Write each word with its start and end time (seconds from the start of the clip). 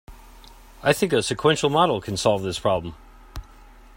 I 0.81 0.93
think 0.93 1.13
a 1.13 1.21
sequential 1.21 1.69
model 1.69 2.01
can 2.01 2.17
solve 2.17 2.41
this 2.41 2.57
problem. 2.57 2.95